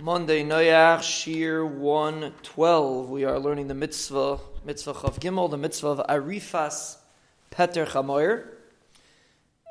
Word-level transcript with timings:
Monday 0.00 0.42
Noyach 0.42 1.02
Shir 1.02 1.62
112. 1.62 3.10
We 3.10 3.24
are 3.24 3.38
learning 3.38 3.68
the 3.68 3.74
mitzvah, 3.74 4.38
mitzvah 4.64 4.92
of 4.92 5.20
Gimel, 5.20 5.50
the 5.50 5.58
mitzvah 5.58 5.88
of 5.88 6.06
Arifas 6.08 6.96
Peter 7.50 7.84
Chamoyer. 7.84 8.46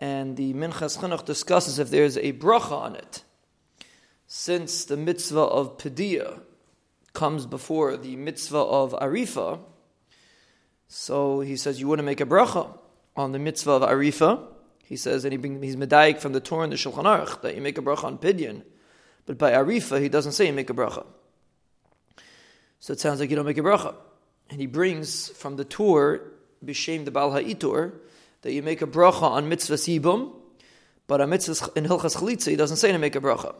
And 0.00 0.36
the 0.36 0.52
Minchas 0.52 0.98
Chinuch 0.98 1.24
discusses 1.24 1.78
if 1.78 1.90
there's 1.90 2.16
a 2.16 2.32
bracha 2.32 2.72
on 2.72 2.96
it. 2.96 3.22
Since 4.26 4.86
the 4.86 4.96
mitzvah 4.96 5.38
of 5.38 5.78
Pedia 5.78 6.40
comes 7.12 7.46
before 7.46 7.96
the 7.96 8.16
mitzvah 8.16 8.58
of 8.58 8.94
Arifa, 8.94 9.60
so 10.88 11.38
he 11.38 11.56
says 11.56 11.78
you 11.78 11.86
wouldn't 11.86 12.06
make 12.06 12.20
a 12.20 12.26
bracha 12.26 12.76
on 13.14 13.30
the 13.30 13.38
mitzvah 13.38 13.72
of 13.72 13.82
Arifa. 13.82 14.44
He 14.84 14.96
says, 14.96 15.24
and 15.24 15.30
he 15.30 15.38
bring, 15.38 15.62
he's 15.62 15.76
medayik 15.76 16.18
from 16.18 16.32
the 16.32 16.40
Torah 16.40 16.64
and 16.64 16.72
the 16.72 16.76
Shulchan 16.76 17.04
Aruch, 17.04 17.42
that 17.42 17.54
you 17.54 17.60
make 17.60 17.78
a 17.78 17.82
bracha 17.82 18.04
on 18.04 18.18
Pidyon 18.18 18.64
but 19.26 19.38
by 19.38 19.52
Arifa, 19.52 20.00
he 20.00 20.08
doesn't 20.08 20.32
say 20.32 20.50
make 20.52 20.70
a 20.70 20.74
bracha. 20.74 21.04
So 22.78 22.92
it 22.92 23.00
sounds 23.00 23.20
like 23.20 23.30
you 23.30 23.36
don't 23.36 23.46
make 23.46 23.58
a 23.58 23.62
bracha. 23.62 23.94
And 24.48 24.60
he 24.60 24.66
brings 24.66 25.28
from 25.30 25.56
the 25.56 25.64
Tur, 25.64 26.22
B'Shem 26.64 27.04
the 27.04 27.10
Baal 27.10 27.32
Ha'itur, 27.32 27.92
that 28.42 28.52
you 28.52 28.62
make 28.62 28.80
a 28.80 28.86
bracha 28.86 29.22
on 29.22 29.48
mitzvah 29.48 29.74
sibum, 29.74 30.32
but 31.08 31.20
on 31.20 31.30
mitzvah 31.30 31.70
in 31.76 31.84
Hilchas 31.84 32.16
Chalitza, 32.16 32.50
he 32.50 32.56
doesn't 32.56 32.76
say 32.76 32.92
to 32.92 32.98
make 32.98 33.16
a 33.16 33.20
bracha. 33.20 33.54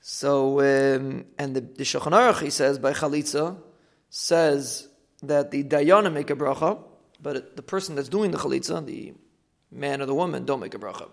So, 0.00 0.60
um, 0.60 1.24
and 1.38 1.56
the, 1.56 1.60
the 1.60 1.84
Shulchan 1.84 2.12
Aruch, 2.12 2.40
he 2.40 2.50
says, 2.50 2.78
by 2.78 2.92
Chalitza, 2.92 3.56
says 4.10 4.88
that 5.22 5.50
the 5.50 5.64
Dayana 5.64 6.12
make 6.12 6.30
a 6.30 6.36
bracha, 6.36 6.78
but 7.20 7.56
the 7.56 7.62
person 7.62 7.96
that's 7.96 8.08
doing 8.08 8.30
the 8.30 8.38
Chalitza, 8.38 8.84
the 8.86 9.14
man 9.72 10.00
or 10.00 10.06
the 10.06 10.14
woman, 10.14 10.44
don't 10.44 10.60
make 10.60 10.74
a 10.74 10.78
bracha. 10.78 11.08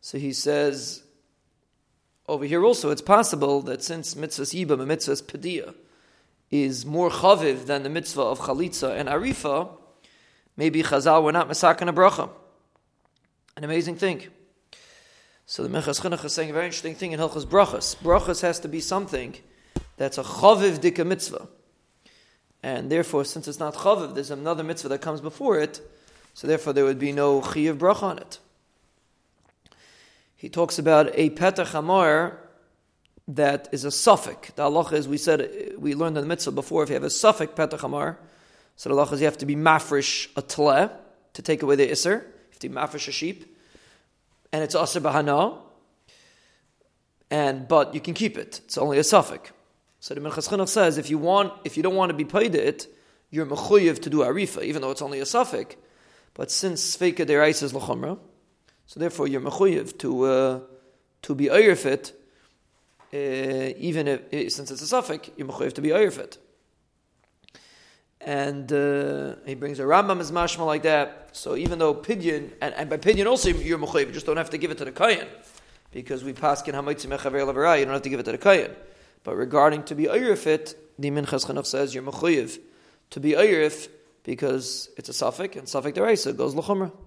So 0.00 0.18
he 0.18 0.32
says, 0.32 1.02
over 2.28 2.44
here 2.44 2.64
also, 2.64 2.90
it's 2.90 3.02
possible 3.02 3.60
that 3.62 3.82
since 3.82 4.14
mitzvah 4.14 4.44
ibam 4.44 4.80
and 4.80 4.88
mitzvah 4.88 5.14
padiyah 5.14 5.74
is 6.50 6.86
more 6.86 7.10
chaviv 7.10 7.66
than 7.66 7.82
the 7.82 7.88
mitzvah 7.88 8.22
of 8.22 8.40
chalitza 8.40 8.96
and 8.96 9.08
arifa, 9.08 9.68
maybe 10.56 10.82
Chazal 10.82 11.24
were 11.24 11.32
not 11.32 11.48
masakin 11.48 11.88
a 11.88 11.92
bracha. 11.92 12.30
An 13.56 13.64
amazing 13.64 13.96
thing. 13.96 14.28
So 15.46 15.62
the 15.62 15.68
Minchas 15.68 16.00
Chinuch 16.00 16.24
is 16.24 16.32
saying 16.32 16.50
a 16.50 16.52
very 16.52 16.66
interesting 16.66 16.94
thing 16.94 17.12
in 17.12 17.20
Hilchas 17.20 17.44
Brachas. 17.44 17.96
Brachas 17.96 18.40
has 18.42 18.60
to 18.60 18.68
be 18.68 18.80
something 18.80 19.34
that's 19.96 20.16
a 20.16 20.22
chaviv 20.22 20.78
dika 20.78 21.06
mitzvah. 21.06 21.48
And 22.62 22.90
therefore, 22.90 23.24
since 23.24 23.48
it's 23.48 23.58
not 23.58 23.74
chaviv, 23.74 24.14
there's 24.14 24.30
another 24.30 24.62
mitzvah 24.62 24.88
that 24.90 25.00
comes 25.00 25.20
before 25.20 25.58
it, 25.58 25.80
so 26.34 26.46
therefore 26.46 26.72
there 26.72 26.84
would 26.84 26.98
be 26.98 27.12
no 27.12 27.40
chiyav 27.40 27.76
bracha 27.78 28.04
on 28.04 28.18
it 28.18 28.38
he 30.42 30.48
talks 30.48 30.76
about 30.76 31.08
a 31.14 31.30
peter 31.30 31.62
chamor 31.62 32.34
that 33.28 33.68
is 33.70 33.84
a 33.84 33.90
safek. 33.90 34.52
The 34.56 34.64
halacha 34.64 34.94
is, 34.94 35.06
we 35.06 35.16
said, 35.16 35.74
we 35.78 35.94
learned 35.94 36.16
in 36.18 36.22
the 36.22 36.26
mitzvah 36.26 36.50
before, 36.50 36.82
if 36.82 36.88
you 36.88 36.94
have 36.94 37.04
a 37.04 37.06
safek 37.06 37.54
peter 37.54 37.76
chamor, 37.76 38.16
so 38.74 38.88
the 38.88 38.96
halacha 38.96 39.12
is 39.12 39.20
you 39.20 39.26
have 39.26 39.38
to 39.38 39.46
be 39.46 39.54
mafresh 39.54 40.26
a 40.34 40.42
tle 40.42 40.90
to 41.34 41.42
take 41.42 41.62
away 41.62 41.76
the 41.76 41.88
iser. 41.88 42.14
You 42.14 42.50
have 42.50 42.58
to 42.58 42.68
be 42.68 42.74
mafresh 42.74 43.06
a 43.06 43.12
sheep. 43.12 43.56
And 44.52 44.64
it's 44.64 44.74
aser 44.74 45.00
bahana. 45.00 45.58
And, 47.30 47.68
but 47.68 47.94
you 47.94 48.00
can 48.00 48.12
keep 48.12 48.36
it. 48.36 48.62
It's 48.64 48.76
only 48.76 48.98
a 48.98 49.02
safek. 49.02 49.52
So 50.00 50.12
the 50.12 50.20
Minchas 50.20 50.48
Chinuch 50.48 50.68
says, 50.68 50.98
if 50.98 51.08
you 51.08 51.18
want, 51.18 51.52
if 51.62 51.76
you 51.76 51.84
don't 51.84 51.94
want 51.94 52.10
to 52.10 52.16
be 52.16 52.24
paid 52.24 52.56
it, 52.56 52.88
you're 53.30 53.46
mechuyev 53.46 54.02
to 54.02 54.10
do 54.10 54.18
arifa, 54.18 54.64
even 54.64 54.82
though 54.82 54.90
it's 54.90 55.02
only 55.02 55.20
a 55.20 55.24
safek. 55.24 55.76
But 56.34 56.50
since 56.50 56.96
sveika 56.96 57.24
derais 57.24 57.62
is 57.62 57.72
lachumrah, 57.72 58.18
so 58.92 59.00
therefore, 59.00 59.26
you're 59.26 59.40
mechuyev 59.40 59.96
to 60.00 60.24
uh, 60.24 60.60
to 61.22 61.34
be 61.34 61.46
oyerfit, 61.46 62.12
uh, 63.14 63.72
even 63.78 64.06
if 64.06 64.20
uh, 64.34 64.50
since 64.50 64.70
it's 64.70 64.92
a 64.92 64.94
safek, 64.94 65.30
you're 65.34 65.48
mechuyev 65.48 65.72
to 65.72 65.80
be 65.80 65.88
oyerfit. 65.88 66.36
And 68.20 68.70
uh, 68.70 69.36
he 69.46 69.54
brings 69.54 69.80
a 69.80 69.84
Rambam 69.84 70.20
as 70.20 70.30
mashma 70.30 70.66
like 70.66 70.82
that. 70.82 71.30
So 71.32 71.56
even 71.56 71.78
though 71.78 71.94
pidyon, 71.94 72.50
and, 72.60 72.74
and 72.74 72.90
by 72.90 72.98
pidyon 72.98 73.24
also 73.24 73.48
you're 73.48 73.78
mechuyev, 73.78 74.08
you 74.08 74.12
just 74.12 74.26
don't 74.26 74.36
have 74.36 74.50
to 74.50 74.58
give 74.58 74.70
it 74.70 74.76
to 74.76 74.84
the 74.84 74.92
kayan, 74.92 75.26
because 75.90 76.22
we 76.22 76.34
pass 76.34 76.60
in 76.68 76.74
hamaitzi 76.74 77.06
mechaver 77.06 77.50
levarai, 77.50 77.78
you 77.78 77.86
don't 77.86 77.94
have 77.94 78.02
to 78.02 78.10
give 78.10 78.20
it 78.20 78.24
to 78.24 78.32
the 78.32 78.36
kayan. 78.36 78.76
But 79.24 79.36
regarding 79.36 79.84
to 79.84 79.94
be 79.94 80.04
oyerfit, 80.04 80.74
the 80.98 81.10
Minchas 81.10 81.46
Chinuch 81.46 81.64
says 81.64 81.94
you're 81.94 82.02
mechuyev 82.02 82.58
to 83.08 83.20
be 83.20 83.30
oyerif 83.30 83.88
because 84.22 84.90
it's 84.98 85.08
a 85.08 85.12
safek, 85.12 85.56
and 85.56 85.66
safek 85.66 85.94
deraisa 85.94 86.36
goes 86.36 86.54
lechumrah. 86.54 86.92